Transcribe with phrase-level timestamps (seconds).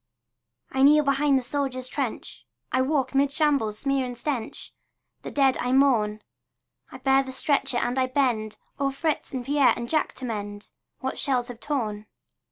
[0.71, 4.73] I kneel behind the soldier's trench, I walk 'mid shambles' smear and stench,
[5.21, 6.23] The dead I mourn;
[6.91, 10.69] I bear the stretcher and I bend O'er Fritz and Pierre and Jack to mend
[11.01, 12.07] What shells have torn.